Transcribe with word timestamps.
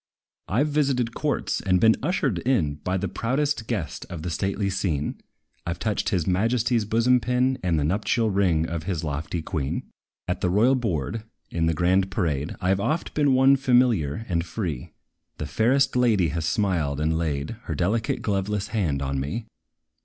I 0.47 0.63
've 0.63 0.67
visited 0.67 1.13
courts, 1.13 1.61
and 1.61 1.79
been 1.79 1.95
ushered 2.01 2.39
in 2.39 2.77
By 2.83 2.97
the 2.97 3.07
proudest 3.07 3.67
guest 3.67 4.03
of 4.09 4.23
the 4.23 4.31
stately 4.31 4.67
scene; 4.67 5.21
I 5.63 5.73
've 5.73 5.77
touched 5.77 6.09
his 6.09 6.25
majesty's 6.25 6.85
bosom 6.85 7.19
pin, 7.19 7.59
And 7.61 7.77
the 7.79 7.83
nuptial 7.83 8.31
ring 8.31 8.67
of 8.67 8.85
his 8.85 9.03
lofty 9.03 9.43
queen. 9.43 9.83
At 10.27 10.41
the 10.41 10.49
royal 10.49 10.73
board, 10.73 11.25
in 11.51 11.67
the 11.67 11.75
grand 11.75 12.09
parade, 12.09 12.55
I 12.59 12.73
've 12.73 12.79
oft 12.79 13.13
been 13.13 13.35
one 13.35 13.55
familiar 13.57 14.25
and 14.27 14.43
free: 14.43 14.89
The 15.37 15.45
fairest 15.45 15.95
lady 15.95 16.29
has 16.29 16.45
smiled, 16.45 16.99
and 16.99 17.15
laid 17.15 17.57
Her 17.65 17.75
delicate, 17.75 18.23
gloveless 18.23 18.69
hand 18.69 19.03
on 19.03 19.19
me. 19.19 19.45